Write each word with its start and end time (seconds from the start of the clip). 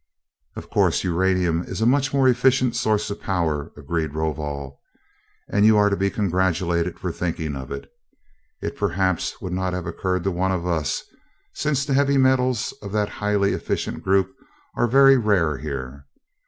"Of 0.55 0.71
course, 0.71 1.03
uranium 1.03 1.61
is 1.63 1.79
a 1.79 1.85
much 1.85 2.11
more 2.11 2.27
efficient 2.27 2.75
source 2.75 3.11
of 3.11 3.21
power," 3.21 3.71
agreed 3.77 4.15
Rovol, 4.15 4.81
"and 5.47 5.63
you 5.63 5.77
are 5.77 5.91
to 5.91 5.95
be 5.95 6.09
congratulated 6.09 6.97
for 6.97 7.11
thinking 7.11 7.55
of 7.55 7.71
it. 7.71 7.87
It 8.63 8.75
perhaps 8.75 9.39
would 9.41 9.53
not 9.53 9.73
have 9.73 9.85
occurred 9.85 10.23
to 10.23 10.31
one 10.31 10.51
of 10.51 10.65
us, 10.65 11.03
since 11.53 11.85
the 11.85 11.93
heavy 11.93 12.17
metals 12.17 12.73
of 12.81 12.91
that 12.93 13.09
highly 13.09 13.53
efficient 13.53 14.01
group 14.01 14.33
are 14.75 14.87
very 14.87 15.17
rare 15.17 15.59
here. 15.59 16.07